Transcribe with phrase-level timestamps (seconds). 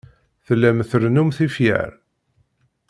[0.45, 1.91] Tellam trennum tifyar.